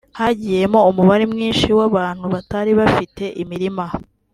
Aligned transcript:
hagiyemo 0.19 0.79
umubare 0.89 1.25
mwinshi 1.33 1.67
w’abantu 1.79 2.25
batari 2.33 2.71
bafite 2.79 3.23
imirima 3.41 3.85